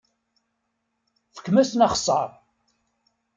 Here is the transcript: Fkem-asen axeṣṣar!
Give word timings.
Fkem-asen 1.35 1.85
axeṣṣar! 1.87 2.29